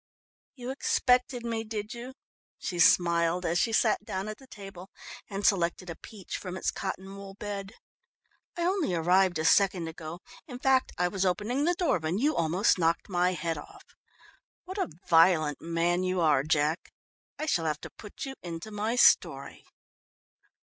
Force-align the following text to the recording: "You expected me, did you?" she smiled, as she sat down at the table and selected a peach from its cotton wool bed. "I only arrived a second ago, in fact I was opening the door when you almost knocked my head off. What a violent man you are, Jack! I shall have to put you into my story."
"You 0.55 0.71
expected 0.71 1.45
me, 1.45 1.63
did 1.63 1.93
you?" 1.93 2.15
she 2.57 2.79
smiled, 2.79 3.45
as 3.45 3.59
she 3.59 3.71
sat 3.71 4.03
down 4.03 4.27
at 4.29 4.37
the 4.39 4.47
table 4.47 4.89
and 5.29 5.45
selected 5.45 5.91
a 5.91 5.95
peach 5.95 6.39
from 6.39 6.57
its 6.57 6.71
cotton 6.71 7.15
wool 7.15 7.35
bed. 7.35 7.73
"I 8.57 8.63
only 8.65 8.95
arrived 8.95 9.37
a 9.37 9.45
second 9.45 9.87
ago, 9.87 10.21
in 10.47 10.57
fact 10.57 10.91
I 10.97 11.07
was 11.07 11.23
opening 11.23 11.65
the 11.65 11.75
door 11.75 11.99
when 11.99 12.17
you 12.17 12.35
almost 12.35 12.79
knocked 12.79 13.09
my 13.09 13.33
head 13.33 13.59
off. 13.59 13.95
What 14.65 14.79
a 14.79 14.89
violent 15.07 15.61
man 15.61 16.01
you 16.01 16.19
are, 16.19 16.41
Jack! 16.41 16.91
I 17.37 17.45
shall 17.45 17.65
have 17.65 17.79
to 17.81 17.91
put 17.91 18.25
you 18.25 18.33
into 18.41 18.71
my 18.71 18.95
story." 18.95 19.65